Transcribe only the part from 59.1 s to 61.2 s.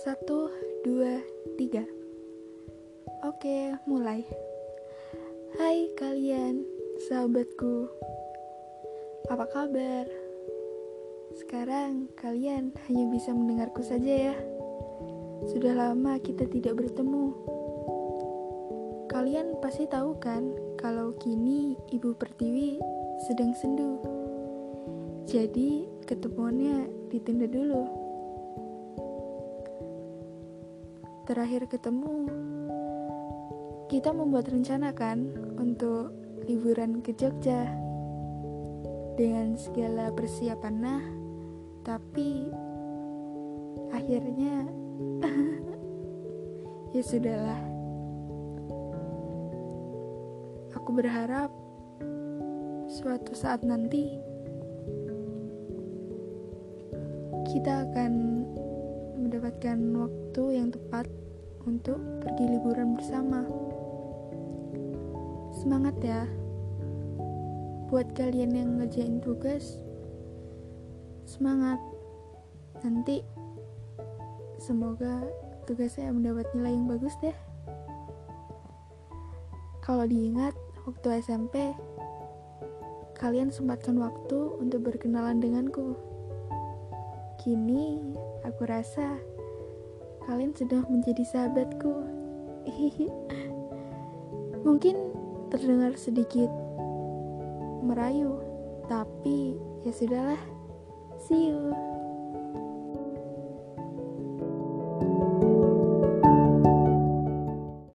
mendapatkan waktu yang tepat